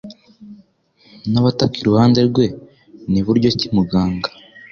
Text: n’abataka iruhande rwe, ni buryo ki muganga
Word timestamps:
n’abataka 1.31 1.75
iruhande 1.79 2.19
rwe, 2.29 2.45
ni 3.11 3.21
buryo 3.25 3.49
ki 3.59 3.67
muganga 3.75 4.29